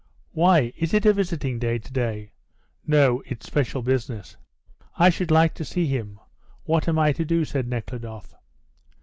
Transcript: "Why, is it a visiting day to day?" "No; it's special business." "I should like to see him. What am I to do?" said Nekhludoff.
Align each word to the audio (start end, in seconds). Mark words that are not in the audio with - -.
"Why, 0.31 0.73
is 0.77 0.95
it 0.95 1.05
a 1.05 1.13
visiting 1.13 1.59
day 1.59 1.77
to 1.77 1.93
day?" 1.93 2.31
"No; 2.87 3.21
it's 3.27 3.45
special 3.45 3.83
business." 3.83 4.35
"I 4.97 5.11
should 5.11 5.29
like 5.29 5.53
to 5.53 5.63
see 5.63 5.85
him. 5.85 6.19
What 6.63 6.87
am 6.87 6.97
I 6.97 7.11
to 7.13 7.23
do?" 7.23 7.45
said 7.45 7.67
Nekhludoff. 7.67 8.33